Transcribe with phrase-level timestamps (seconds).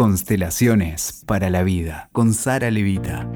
[0.00, 3.30] Constelaciones para la vida con Sara Levita.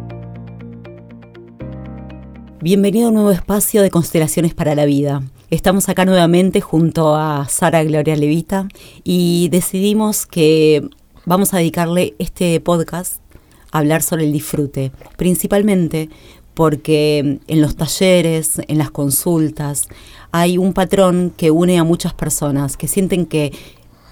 [2.63, 5.23] Bienvenido a un nuevo espacio de Constelaciones para la vida.
[5.51, 8.67] Estamos acá nuevamente junto a Sara Gloria Levita
[9.05, 10.89] y decidimos que
[11.27, 13.21] vamos a dedicarle este podcast
[13.71, 16.09] a hablar sobre el disfrute, principalmente
[16.55, 19.83] porque en los talleres, en las consultas,
[20.33, 23.53] hay un patrón que une a muchas personas que sienten que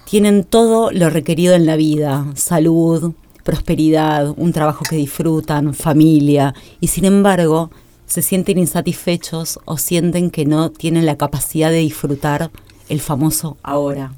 [0.05, 3.13] tienen todo lo requerido en la vida, salud,
[3.43, 7.71] prosperidad, un trabajo que disfrutan, familia, y sin embargo
[8.05, 12.51] se sienten insatisfechos o sienten que no tienen la capacidad de disfrutar
[12.89, 14.13] el famoso ahora.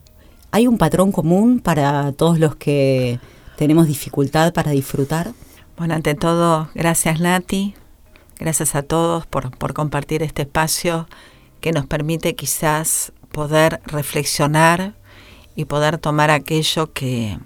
[0.52, 3.20] ¿Hay un patrón común para todos los que
[3.58, 5.32] tenemos dificultad para disfrutar?
[5.78, 7.74] Bueno, ante todo, gracias Nati,
[8.40, 11.08] gracias a todos por, por compartir este espacio
[11.62, 14.94] que nos permite quizás poder reflexionar
[15.56, 17.40] y poder tomar aquello que,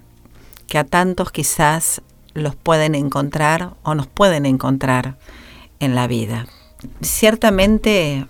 [0.68, 2.02] que a tantos quizás
[2.34, 5.18] los pueden encontrar o nos pueden encontrar
[5.80, 6.48] en la vida.
[7.02, 8.28] Ciertamente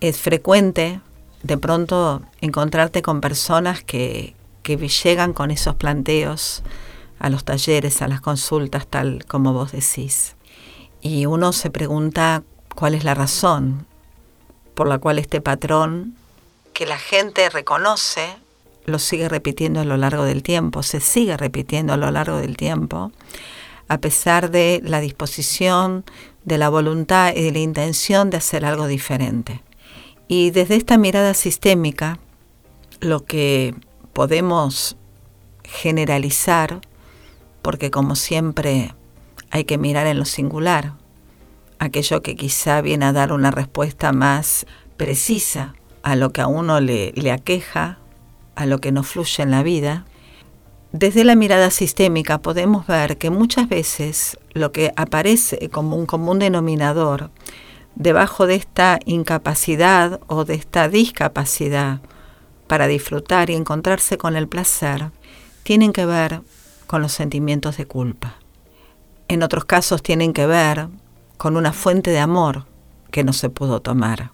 [0.00, 1.00] es frecuente
[1.42, 6.62] de pronto encontrarte con personas que, que llegan con esos planteos
[7.18, 10.36] a los talleres, a las consultas, tal como vos decís.
[11.02, 12.42] Y uno se pregunta
[12.74, 13.86] cuál es la razón
[14.74, 16.16] por la cual este patrón
[16.72, 18.36] que la gente reconoce
[18.86, 22.56] lo sigue repitiendo a lo largo del tiempo, se sigue repitiendo a lo largo del
[22.56, 23.12] tiempo,
[23.88, 26.04] a pesar de la disposición,
[26.44, 29.62] de la voluntad y de la intención de hacer algo diferente.
[30.28, 32.18] Y desde esta mirada sistémica,
[33.00, 33.74] lo que
[34.12, 34.96] podemos
[35.64, 36.80] generalizar,
[37.62, 38.94] porque como siempre
[39.50, 40.94] hay que mirar en lo singular,
[41.78, 46.80] aquello que quizá viene a dar una respuesta más precisa a lo que a uno
[46.80, 47.98] le, le aqueja
[48.60, 50.04] a lo que nos fluye en la vida,
[50.92, 56.38] desde la mirada sistémica podemos ver que muchas veces lo que aparece como un común
[56.38, 57.30] denominador
[57.94, 62.00] debajo de esta incapacidad o de esta discapacidad
[62.66, 65.10] para disfrutar y encontrarse con el placer,
[65.62, 66.42] tienen que ver
[66.86, 68.36] con los sentimientos de culpa.
[69.28, 70.88] En otros casos tienen que ver
[71.36, 72.66] con una fuente de amor
[73.10, 74.32] que no se pudo tomar.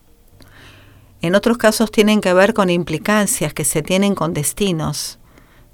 [1.23, 5.19] En otros casos tienen que ver con implicancias que se tienen con destinos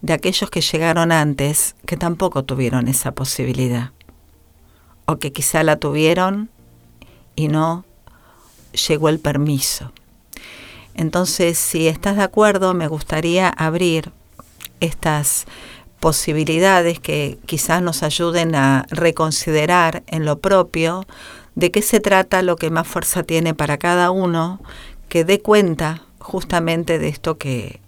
[0.01, 3.91] de aquellos que llegaron antes que tampoco tuvieron esa posibilidad.
[5.07, 6.51] O que quizá la tuvieron
[7.37, 7.85] y no
[8.89, 9.93] llegó el permiso.
[10.95, 14.13] Entonces, si estás de acuerdo, me gustaría abrir
[14.81, 15.47] estas
[16.01, 21.07] posibilidades que quizás nos ayuden a reconsiderar en lo propio
[21.55, 24.61] de qué se trata, lo que más fuerza tiene para cada uno
[25.13, 27.81] que dé cuenta justamente de esto que,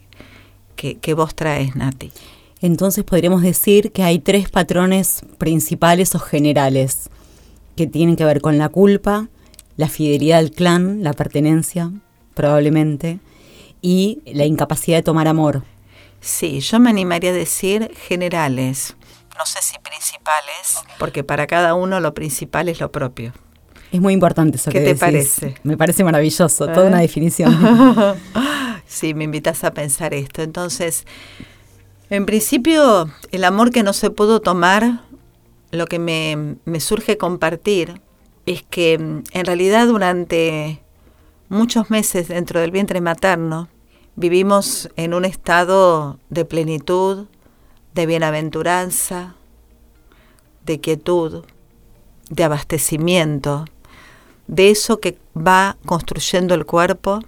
[0.77, 2.13] que, vos traes, Nati.
[2.61, 7.09] Entonces podríamos decir que hay tres patrones principales o generales
[7.77, 9.29] que tienen que ver con la culpa,
[9.79, 11.91] la fidelidad al clan, la pertenencia,
[12.35, 13.21] probablemente,
[13.81, 15.63] y la incapacidad de tomar amor.
[16.21, 18.97] Sí, yo me animaría a decir generales,
[19.39, 23.33] no sé si principales, porque para cada uno lo principal es lo propio.
[23.95, 25.55] Es muy importante eso ¿Qué que te parece?
[25.63, 27.03] Me parece maravilloso, toda una ¿Eh?
[27.03, 27.57] definición.
[28.89, 30.43] sí, me invitas a pensar esto.
[30.43, 31.05] Entonces,
[32.11, 35.03] en principio, el amor que no se pudo tomar,
[35.71, 38.01] lo que me, me surge compartir
[38.47, 40.83] es que mm, en realidad durante
[41.49, 43.69] muchos meses dentro del vientre materno
[44.17, 47.27] vivimos en un estado de plenitud,
[47.95, 49.37] de bienaventuranza,
[50.67, 51.45] de quietud,
[52.29, 53.67] de abastecimiento,
[54.47, 57.21] de eso que va construyendo el cuerpo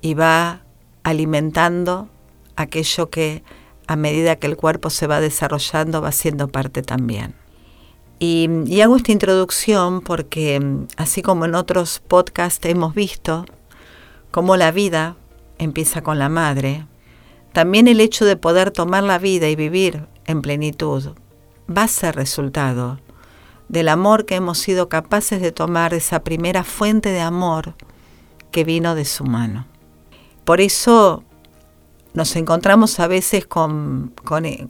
[0.00, 0.62] y va
[1.02, 2.08] alimentando
[2.56, 3.42] aquello que
[3.86, 7.34] a medida que el cuerpo se va desarrollando va siendo parte también.
[8.18, 10.60] Y, hago esta introducción porque
[10.96, 13.46] así como en otros podcasts hemos visto
[14.30, 15.16] cómo la vida
[15.58, 16.86] empieza con la madre,
[17.52, 21.14] también el hecho de poder tomar la vida y vivir en plenitud
[21.74, 23.00] va a ser resultado
[23.70, 27.76] del amor que hemos sido capaces de tomar, esa primera fuente de amor
[28.50, 29.64] que vino de su mano.
[30.44, 31.22] Por eso
[32.12, 34.12] nos encontramos a veces con,
[34.42, 34.66] eh,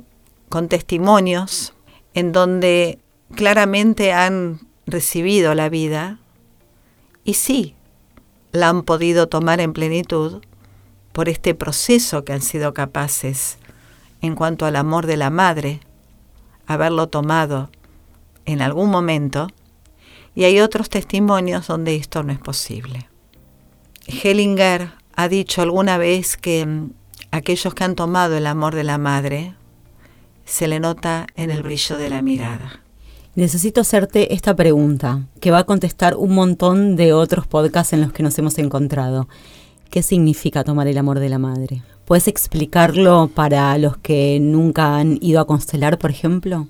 [0.51, 1.73] con testimonios
[2.13, 2.99] en donde
[3.35, 6.19] claramente han recibido la vida
[7.25, 7.75] y sí,
[8.53, 10.43] la han podido tomar en plenitud
[11.13, 13.57] por este proceso que han sido capaces
[14.21, 15.81] en cuanto al amor de la madre,
[16.67, 17.71] haberlo tomado
[18.51, 19.49] en algún momento
[20.35, 23.09] y hay otros testimonios donde esto no es posible.
[24.07, 26.93] Hellinger ha dicho alguna vez que mm,
[27.31, 29.55] aquellos que han tomado el amor de la madre
[30.45, 32.81] se le nota en el brillo de la mirada.
[33.37, 38.13] Necesito hacerte esta pregunta, que va a contestar un montón de otros podcasts en los
[38.13, 39.29] que nos hemos encontrado.
[39.91, 41.83] ¿Qué significa tomar el amor de la madre?
[42.05, 46.67] ¿Puedes explicarlo para los que nunca han ido a constelar, por ejemplo?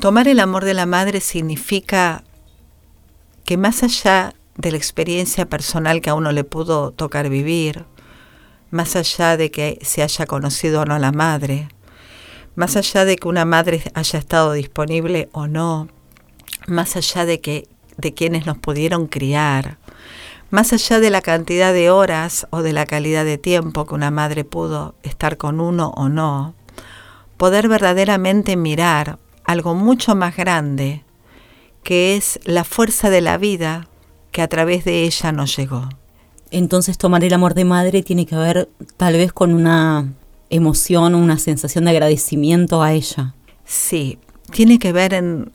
[0.00, 2.22] Tomar el amor de la madre significa
[3.44, 7.84] que más allá de la experiencia personal que a uno le pudo tocar vivir,
[8.70, 11.68] más allá de que se haya conocido o no a la madre,
[12.54, 15.88] más allá de que una madre haya estado disponible o no,
[16.66, 19.78] más allá de que de quienes nos pudieron criar,
[20.50, 24.12] más allá de la cantidad de horas o de la calidad de tiempo que una
[24.12, 26.54] madre pudo estar con uno o no,
[27.36, 31.02] poder verdaderamente mirar algo mucho más grande,
[31.82, 33.88] que es la fuerza de la vida
[34.30, 35.88] que a través de ella nos llegó.
[36.50, 38.68] Entonces tomar el amor de madre tiene que ver
[38.98, 40.12] tal vez con una
[40.50, 43.34] emoción una sensación de agradecimiento a ella.
[43.64, 44.18] Sí,
[44.50, 45.50] tiene que ver en,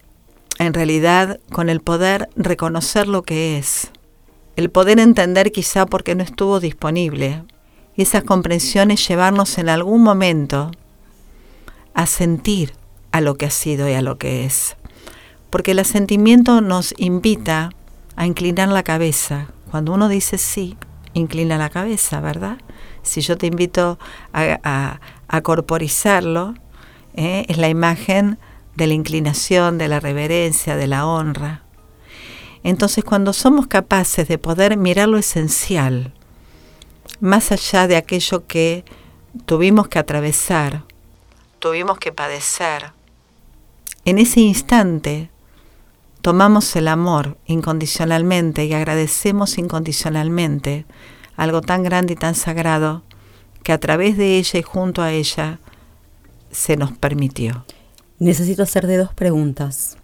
[0.57, 3.91] en realidad con el poder reconocer lo que es,
[4.55, 7.43] el poder entender quizá porque no estuvo disponible,
[7.95, 10.71] y esas comprensiones llevarnos en algún momento
[11.93, 12.73] a sentir
[13.13, 14.75] a lo que ha sido y a lo que es.
[15.51, 17.69] Porque el asentimiento nos invita
[18.15, 19.48] a inclinar la cabeza.
[19.69, 20.75] Cuando uno dice sí,
[21.13, 22.57] inclina la cabeza, ¿verdad?
[23.04, 24.00] Si yo te invito
[24.33, 25.00] a,
[25.44, 26.56] corporizarlo,
[27.15, 27.45] ¿eh?
[27.48, 28.39] es la imagen
[28.75, 31.62] de la inclinación, de la reverencia, de la honra.
[32.63, 36.13] Entonces cuando somos capaces de poder mirar lo esencial,
[37.19, 38.86] más allá de aquello que
[39.45, 40.83] tuvimos que atravesar,
[41.60, 42.92] tuvimos que padecer,
[44.05, 45.29] en ese instante
[46.21, 50.85] tomamos el amor incondicionalmente y agradecemos incondicionalmente
[51.35, 53.03] algo tan grande y tan sagrado
[53.63, 55.59] que a través de ella y junto a ella
[56.51, 57.65] se nos permitió.
[58.19, 59.97] Necesito hacerte dos preguntas.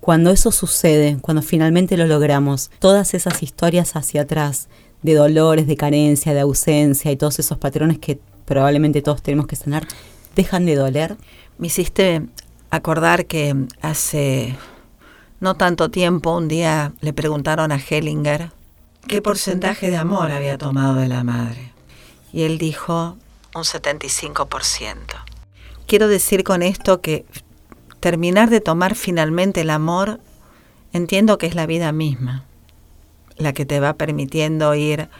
[0.00, 4.68] Cuando eso sucede, cuando finalmente lo logramos, todas esas historias hacia atrás
[5.02, 9.56] de dolores, de carencia, de ausencia y todos esos patrones que probablemente todos tenemos que
[9.56, 9.86] sanar,
[10.34, 11.16] dejan de doler.
[11.58, 12.26] Me hiciste
[12.72, 14.56] acordar que hace
[15.40, 18.50] no tanto tiempo un día le preguntaron a Hellinger
[19.06, 21.72] qué porcentaje de amor había tomado de la madre.
[22.32, 23.18] Y él dijo
[23.54, 24.96] un 75%.
[25.86, 27.26] Quiero decir con esto que
[28.00, 30.18] terminar de tomar finalmente el amor,
[30.94, 32.44] entiendo que es la vida misma,
[33.36, 35.10] la que te va permitiendo ir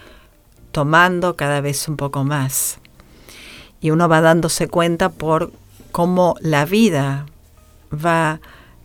[0.71, 2.79] tomando cada vez un poco más.
[3.83, 5.53] Y uno va dándose cuenta por
[5.91, 7.27] cómo la vida
[7.93, 8.41] va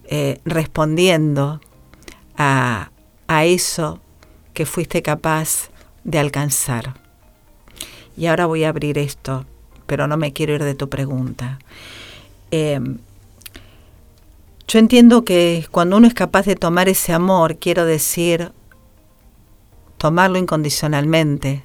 [0.05, 1.61] eh, respondiendo
[2.37, 2.91] a,
[3.27, 3.99] a eso
[4.53, 5.69] que fuiste capaz
[6.03, 6.95] de alcanzar.
[8.17, 9.45] Y ahora voy a abrir esto,
[9.85, 11.59] pero no me quiero ir de tu pregunta.
[12.49, 12.97] Em,
[14.67, 18.51] yo entiendo que cuando uno es capaz de tomar ese amor, quiero decir,
[19.99, 21.63] tomarlo incondicionalmente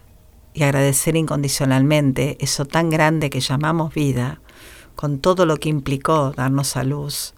[0.53, 4.42] y agradecer incondicionalmente eso tan grande que llamamos vida,
[4.97, 7.35] con todo lo que implicó darnos a luz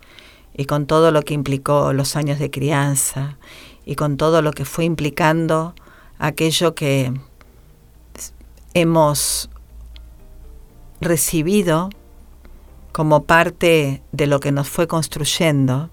[0.56, 3.38] y con todo lo que implicó los años de crianza
[3.84, 5.74] y con todo lo que fue implicando
[6.18, 7.12] aquello que
[8.72, 9.50] hemos
[11.00, 11.90] recibido
[12.92, 15.90] como parte de lo que nos fue construyendo,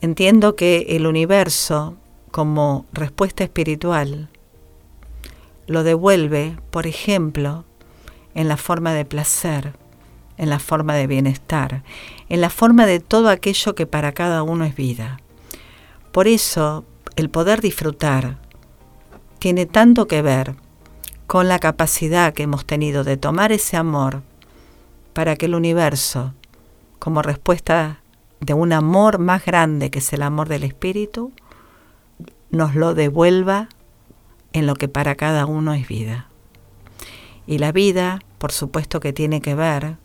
[0.00, 1.96] entiendo que el universo
[2.30, 4.30] como respuesta espiritual
[5.66, 7.64] lo devuelve, por ejemplo,
[8.34, 9.74] en la forma de placer,
[10.36, 11.82] en la forma de bienestar,
[12.28, 15.18] en la forma de todo aquello que para cada uno es vida.
[16.12, 16.84] Por eso,
[17.16, 18.38] el poder disfrutar
[19.38, 20.54] tiene tanto que ver
[21.26, 24.22] con la capacidad que hemos tenido de tomar ese amor
[25.12, 26.34] para que el universo,
[26.98, 28.00] como respuesta
[28.40, 31.32] de un amor más grande que es el amor del Espíritu,
[32.50, 33.68] nos lo devuelva
[34.52, 36.29] en lo que para cada uno es vida.
[37.50, 39.96] Y la vida, por supuesto que tiene que ver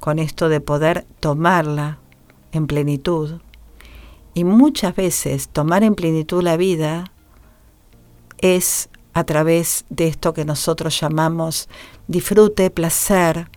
[0.00, 1.98] con esto de poder tomarla
[2.50, 3.42] en plenitud,
[4.32, 7.12] y muchas veces tomar en plenitud la vida
[8.38, 11.68] es a través de esto que nosotros llamamos
[12.06, 13.50] disfrute, placer,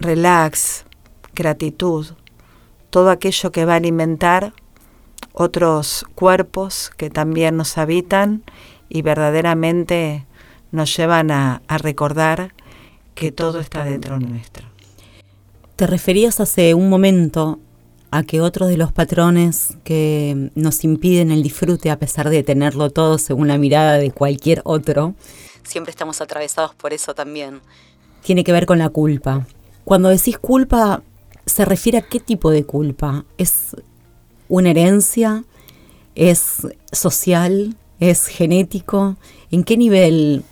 [0.00, 0.86] relax,
[1.36, 2.08] gratitud,
[2.90, 4.54] todo aquello que va a alimentar
[5.34, 8.42] otros cuerpos que también nos habitan
[8.88, 10.26] y verdaderamente
[10.72, 12.54] nos llevan a, a recordar
[13.14, 14.66] que todo está dentro nuestro.
[15.76, 17.58] Te referías hace un momento
[18.10, 22.90] a que otros de los patrones que nos impiden el disfrute a pesar de tenerlo
[22.90, 25.14] todo según la mirada de cualquier otro,
[25.62, 27.60] siempre estamos atravesados por eso también.
[28.22, 29.46] Tiene que ver con la culpa.
[29.84, 31.02] Cuando decís culpa,
[31.46, 33.24] ¿se refiere a qué tipo de culpa?
[33.38, 33.76] ¿Es
[34.48, 35.44] una herencia?
[36.14, 37.76] ¿Es social?
[38.00, 39.16] ¿Es genético?
[39.50, 40.44] ¿En qué nivel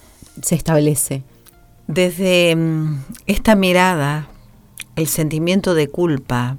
[0.43, 1.23] se establece?
[1.87, 4.29] Desde mm, esta mirada,
[4.97, 6.57] el sentimiento de culpa,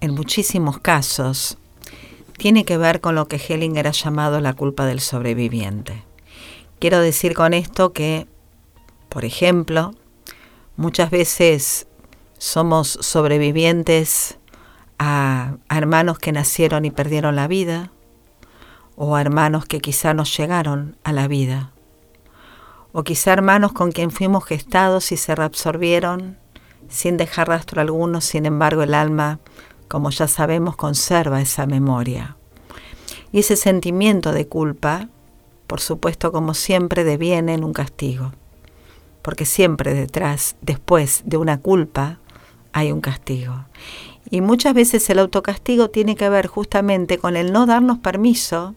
[0.00, 1.58] en muchísimos casos,
[2.36, 6.02] tiene que ver con lo que Hellinger ha llamado la culpa del sobreviviente.
[6.78, 8.26] Quiero decir con esto que,
[9.08, 9.94] por ejemplo,
[10.76, 11.86] muchas veces
[12.38, 14.38] somos sobrevivientes
[14.98, 17.92] a, hermanos que nacieron y perdieron la vida,
[18.96, 21.71] o a hermanos que quizá nos llegaron a la vida,
[22.92, 26.36] o quizá hermanos con quien fuimos gestados y se reabsorbieron
[26.88, 29.40] sin dejar rastro alguno, sin embargo el alma,
[29.88, 32.36] como ya sabemos, conserva esa memoria.
[33.32, 35.08] Y ese sentimiento de culpa,
[35.66, 38.32] por supuesto, como siempre, deviene en un castigo,
[39.22, 42.18] porque siempre detrás, después de una culpa,
[42.74, 43.64] hay un castigo.
[44.30, 48.74] Y muchas veces el autocastigo tiene que ver justamente con el no darnos permiso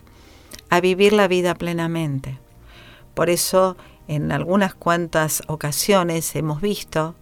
[0.69, 2.39] a vivir la vida plenamente.
[3.13, 7.15] Por eso en algunas cuantas ocasiones hemos visto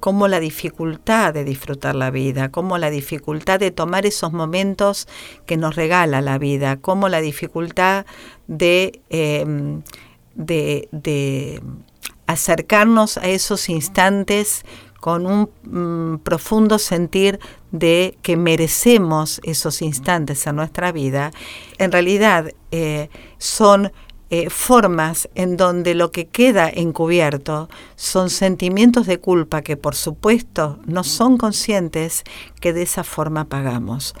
[0.00, 5.08] cómo la dificultad de disfrutar la vida, cómo la dificultad de tomar esos momentos
[5.46, 8.06] que nos regala la vida, cómo la dificultad
[8.46, 9.82] de, em,
[12.26, 14.64] acercarnos a esos instantes
[15.00, 17.38] con un mm, profundo sentir
[17.70, 21.30] de que merecemos esos instantes en nuestra vida,
[21.78, 23.92] en realidad eh, son
[24.28, 30.80] eh, formas en donde lo que queda encubierto son sentimientos de culpa que por supuesto
[30.84, 32.24] no son conscientes
[32.60, 34.14] que de esa forma pagamos,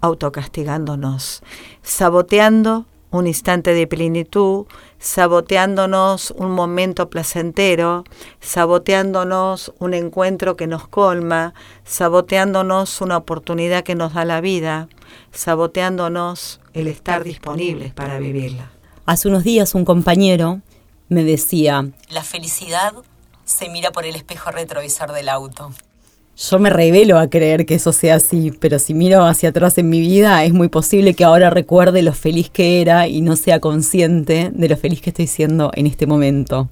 [0.00, 1.42] autocastigándonos,
[1.82, 4.66] saboteando un instante de plenitud,
[4.98, 8.04] saboteándonos un momento placentero,
[8.40, 11.54] saboteándonos un encuentro que nos colma,
[11.84, 14.88] saboteándonos una oportunidad que nos da la vida,
[15.30, 18.77] saboteándonos el estar disponibles para vivirla.
[19.08, 20.60] Hace unos días un compañero
[21.08, 22.92] me decía, la felicidad
[23.46, 25.72] se mira por el espejo retrovisor del auto.
[26.36, 29.88] Yo me revelo a creer que eso sea así, pero si miro hacia atrás en
[29.88, 33.60] mi vida, es muy posible que ahora recuerde lo feliz que era y no sea
[33.60, 36.68] consciente de lo feliz que estoy siendo en este momento.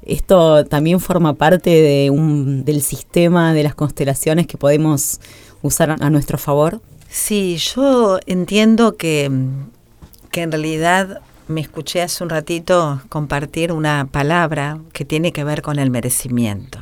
[0.00, 5.20] Esto también forma parte de un, del sistema de las constelaciones que podemos
[5.60, 6.80] usar a nuestro favor.
[7.10, 9.30] Sí, yo entiendo que,
[10.30, 15.62] que en realidad me escuché hace un ratito compartir una palabra que tiene que ver
[15.62, 16.80] con el merecimiento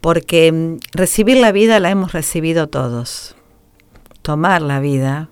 [0.00, 3.36] porque mm, recibir la vida la hemos recibido todos.
[4.22, 5.28] Tomar la vida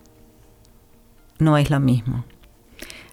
[1.38, 2.24] no es lo mismo.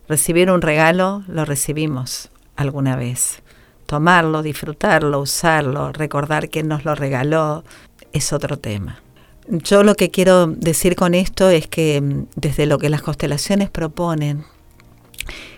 [0.07, 3.41] Recibir un regalo lo recibimos alguna vez.
[3.86, 7.63] Tomarlo, disfrutarlo, usarlo, recordar quién nos lo regaló,
[8.13, 9.00] es otro tema.
[9.48, 13.69] Yo lo que quiero decir con esto es que mm, desde lo que las constelaciones
[13.69, 14.45] proponen,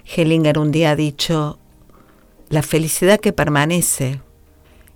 [0.06, 1.60] Hellinger un día ha dicho,
[2.50, 4.22] la felicidad que permanece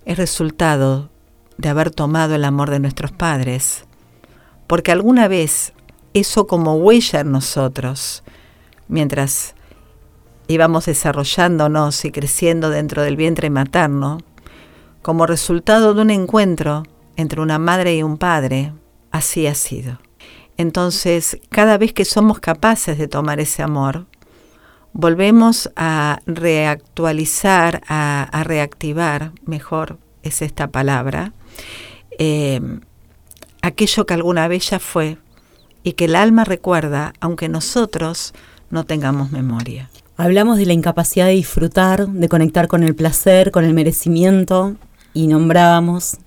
[0.04, 1.10] es resultado
[1.58, 3.84] de haber tomado el amor de nuestros padres,
[4.66, 5.72] porque alguna vez
[6.14, 8.22] eso como huella en nosotros,
[8.88, 9.54] mientras
[10.48, 14.18] íbamos desarrollándonos y creciendo dentro del vientre materno,
[15.02, 16.84] como resultado de un encuentro
[17.16, 18.72] entre una madre y un padre,
[19.10, 19.98] así ha sido.
[20.56, 24.06] Entonces, cada vez que somos capaces de tomar ese amor,
[24.92, 31.32] volvemos a reactualizar, a, reactivar, mejor es esta palabra,
[32.18, 32.60] eh,
[33.62, 35.18] aquello que alguna vez ya fue
[35.82, 38.34] y que el alma recuerda, aunque nosotros
[38.70, 39.90] no tengamos memoria.
[40.16, 44.76] Hablamos de la incapacidad de disfrutar, de conectar con el placer, con el merecimiento,
[45.14, 46.18] y nombrábamos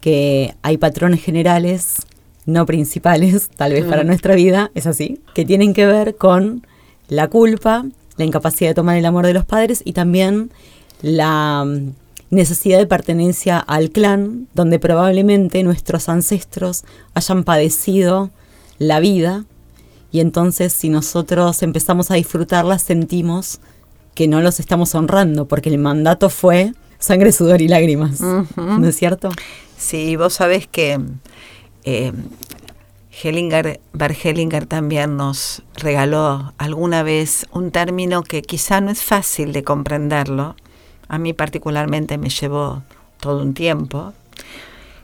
[0.00, 2.06] que hay patrones generales,
[2.44, 4.06] no principales, tal vez para mm.
[4.06, 6.66] nuestra vida, es así, que tienen que ver con
[7.08, 7.84] la culpa
[8.16, 10.50] la incapacidad de tomar el amor de los padres y también
[11.02, 11.92] la mm,
[12.30, 18.30] necesidad de pertenencia al clan, donde probablemente nuestros ancestros hayan padecido
[18.78, 19.44] la vida.
[20.12, 23.60] Y entonces si nosotros empezamos a disfrutarla sentimos
[24.14, 28.96] que no los estamos honrando porque el mandato fue sangre, sudor y lágrimas, ¿no es
[28.96, 29.28] cierto?
[29.76, 30.98] Sí, vos sabés que
[31.84, 32.12] eh,
[33.22, 39.52] Hellinger, Bert Hellinger también nos regaló alguna vez un término que quizá no es fácil
[39.52, 40.54] de comprenderlo,
[41.08, 42.82] a mí particularmente me llevó
[43.18, 44.12] todo un tiempo,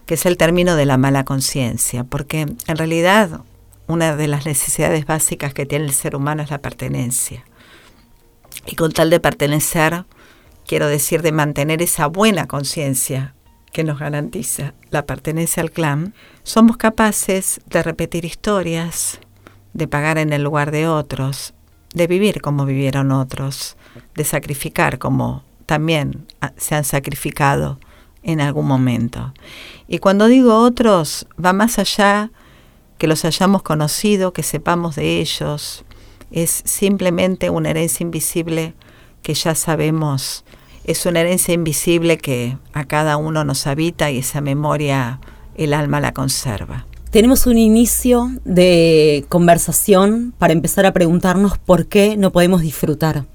[0.05, 3.41] que es el término de la mala conciencia, porque en realidad
[3.87, 7.45] una de las necesidades básicas que tiene el ser humano es la pertenencia.
[8.67, 10.05] Y con tal de pertenecer,
[10.67, 13.35] quiero decir de mantener esa buena conciencia
[13.73, 19.21] que nos garantiza la pertenencia al clan, somos capaces de repetir historias,
[19.73, 21.55] de pagar en el lugar de otros,
[21.95, 23.77] de vivir como vivieron otros,
[24.15, 26.27] de sacrificar como también
[26.57, 27.79] se han sacrificado
[28.23, 29.33] en algún momento.
[29.89, 32.31] Y cuando digo otros, va más allá
[32.99, 35.85] que los hayamos conocido, que sepamos de ellos,
[36.31, 38.75] es simplemente una herencia invisible
[39.23, 40.45] que ya sabemos,
[40.85, 45.21] es una herencia invisible que a cada uno nos habita y esa memoria
[45.57, 46.87] el alma la conserva.
[47.11, 53.27] Tenemos un inicio de conversación para empezar a preguntarnos por qué no podemos disfrutar.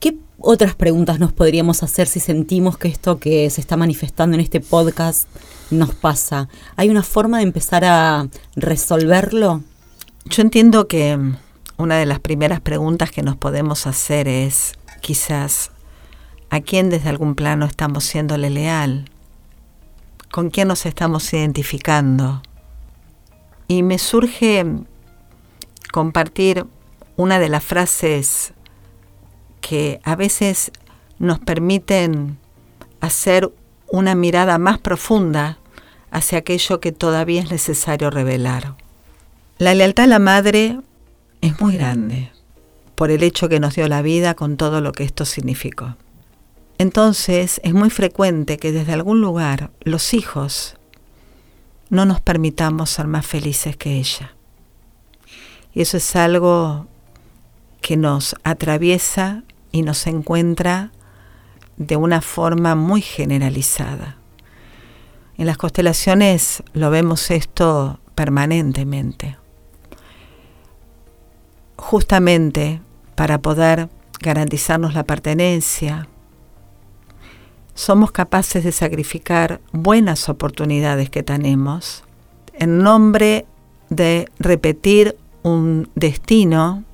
[0.00, 4.40] ¿Qué otras preguntas nos podríamos hacer si sentimos que esto que se está manifestando en
[4.40, 5.28] este podcast
[5.70, 6.48] nos pasa?
[6.74, 9.62] ¿Hay una forma de empezar a resolverlo?
[10.24, 11.18] Yo entiendo que
[11.78, 15.71] una de las primeras preguntas que nos podemos hacer es quizás
[16.52, 19.06] a quién desde algún plano estamos siéndole leal,
[20.30, 22.42] con quién nos estamos identificando
[23.68, 24.66] y me surge
[25.94, 26.66] compartir
[27.16, 28.52] una de las frases
[29.62, 30.72] que a veces
[31.18, 32.36] nos permiten
[33.00, 33.50] hacer
[33.90, 35.56] una mirada más profunda
[36.10, 38.76] hacia aquello que todavía es necesario revelar.
[39.56, 40.78] La lealtad a la madre
[41.40, 42.30] es muy grande
[42.94, 45.96] por el hecho que nos dio la vida con todo lo que esto significó.
[46.82, 50.74] Entonces es muy frecuente que desde algún lugar los hijos
[51.90, 54.34] no nos permitamos ser más felices que ella.
[55.72, 56.88] Y eso es algo
[57.82, 60.90] que nos atraviesa y nos encuentra
[61.76, 64.16] de una forma muy generalizada.
[65.38, 69.36] En las constelaciones lo vemos esto permanentemente.
[71.76, 72.82] Justamente
[73.14, 76.08] para poder garantizarnos la pertenencia,
[77.74, 82.04] somos capaces de sacrificar buenas oportunidades que tenemos
[82.54, 83.46] en nombre
[83.88, 86.84] de repetir un destino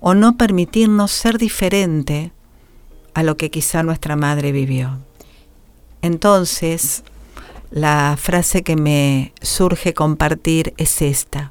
[0.00, 2.32] o no permitirnos ser diferente
[3.14, 4.98] a lo que quizá nuestra madre vivió.
[6.02, 7.02] Entonces,
[7.70, 11.50] la frase que me surge compartir es esta.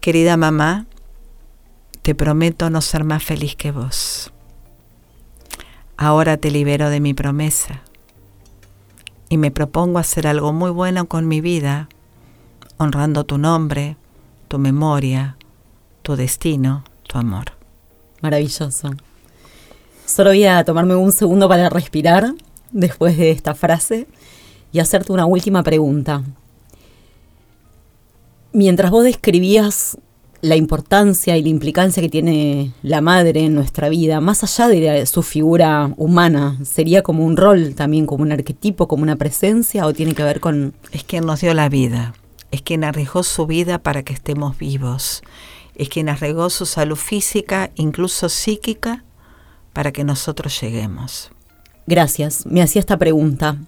[0.00, 0.86] Querida mamá,
[2.02, 4.32] te prometo no ser más feliz que vos.
[6.02, 7.82] Ahora te libero de mi promesa
[9.28, 11.90] y me propongo hacer algo muy bueno con mi vida,
[12.78, 13.98] honrando tu nombre,
[14.48, 15.36] tu memoria,
[16.00, 17.52] tu destino, tu amor.
[18.22, 18.92] Maravilloso.
[20.06, 22.32] Solo voy a tomarme un segundo para respirar
[22.72, 24.06] después de esta frase
[24.72, 26.22] y hacerte una última pregunta.
[28.54, 29.98] Mientras vos describías
[30.42, 35.04] la importancia y la implicancia que tiene la madre en nuestra vida, más allá de
[35.06, 39.92] su figura humana, ¿sería como un rol también, como un arquetipo, como una presencia o
[39.92, 40.74] tiene que ver con...
[40.92, 42.14] Es quien nos dio la vida,
[42.50, 45.22] es quien arriesgó su vida para que estemos vivos,
[45.74, 49.04] es quien arriesgó su salud física, incluso psíquica,
[49.72, 51.30] para que nosotros lleguemos.
[51.86, 53.58] Gracias, me hacía esta pregunta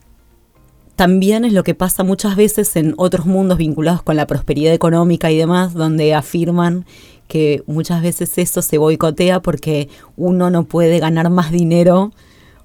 [0.96, 5.30] también es lo que pasa muchas veces en otros mundos vinculados con la prosperidad económica
[5.30, 6.84] y demás, donde afirman
[7.28, 12.12] que muchas veces eso se boicotea porque uno no puede ganar más dinero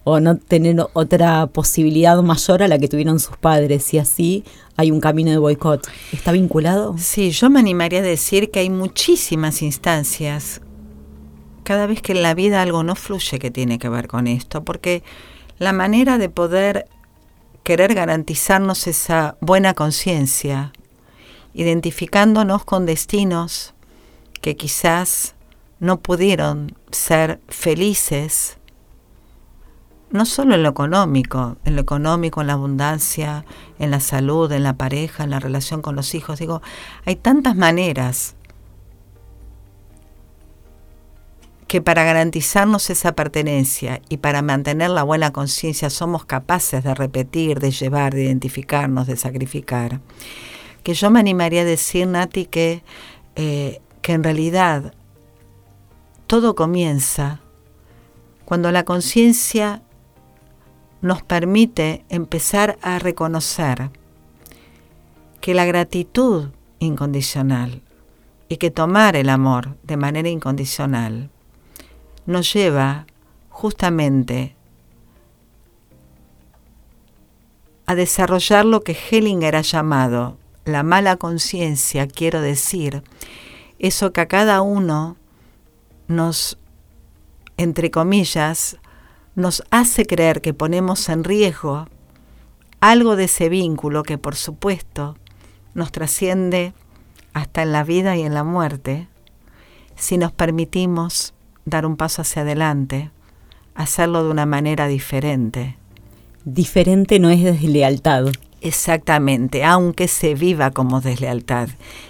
[0.04, 4.44] o no tener otra posibilidad mayor a la que tuvieron sus padres y así
[4.76, 5.88] hay un camino de boicot.
[6.12, 6.96] ¿Está vinculado?
[6.98, 10.62] Sí, yo me animaría a decir que hay muchísimas instancias
[11.64, 14.64] cada vez que en la vida algo no fluye que tiene que ver con esto,
[14.64, 15.04] porque
[15.60, 16.88] la manera de poder
[17.68, 20.72] querer garantizarnos esa buena conciencia,
[21.54, 23.74] identificándonos con destinos
[24.40, 25.36] que quizás
[25.82, 28.58] no pudieron ser felices,
[30.12, 33.44] no solo en lo económico, en lo económico, en la abundancia,
[33.80, 36.40] en la salud, en la pareja, en la relación con los hijos.
[36.40, 36.62] Digo,
[37.04, 38.37] hay tantas maneras
[41.68, 47.60] que para garantizarnos esa pertenencia y para mantener la buena conciencia somos capaces de repetir,
[47.60, 50.00] de llevar, de identificarnos, de sacrificar,
[50.84, 52.84] que yo me animaría a decir, Nati, que,
[53.36, 54.94] eh, que en realidad
[56.26, 57.42] todo comienza
[58.46, 59.82] cuando la conciencia
[61.02, 63.92] nos permite empezar a reconocer
[65.42, 66.50] que la gratitud
[66.80, 67.82] incondicional
[68.48, 71.30] y que tomar el amor de manera incondicional
[72.28, 73.08] nos lleva
[73.50, 74.56] justamente
[77.88, 83.02] a desarrollar lo que Hellinger ha llamado la mala conciencia, quiero decir,
[83.80, 85.16] eso que a cada uno
[86.08, 86.60] nos,
[87.56, 88.78] entre comillas,
[89.36, 91.88] nos hace creer que ponemos en riesgo
[92.82, 95.16] algo de ese vínculo que por supuesto
[95.74, 96.74] nos trasciende
[97.34, 99.08] hasta en la vida y en la muerte,
[99.96, 101.34] si nos permitimos
[101.68, 103.12] dar un paso hacia adelante,
[103.76, 105.78] hacerlo de una manera diferente.
[106.46, 108.28] Diferente no es deslealtad.
[108.62, 111.70] Exactamente, aunque se viva como deslealtad.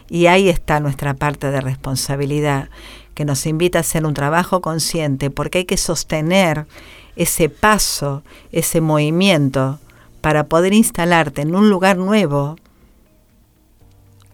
[0.10, 2.70] Y ahí está nuestra parte de responsabilidad,
[3.16, 6.68] que nos invita a hacer un trabajo consciente, porque hay que sostener
[7.16, 9.80] ese paso, ese movimiento,
[10.22, 12.56] para poder instalarte en un lugar nuevo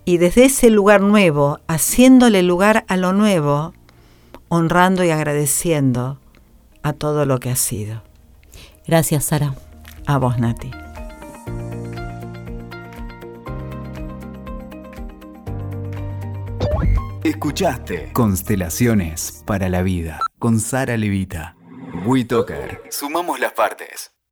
[0.05, 3.73] y desde ese lugar nuevo, haciéndole lugar a lo nuevo,
[4.53, 6.19] honrando y agradeciendo
[6.83, 8.03] a todo lo que ha sido.
[8.85, 9.55] Gracias, Sara.
[10.05, 10.69] A vos, Nati.
[17.23, 21.55] Escuchaste Constelaciones para la Vida con Sara Levita.
[22.05, 22.83] WeToker.
[22.91, 24.12] Sumamos las partes.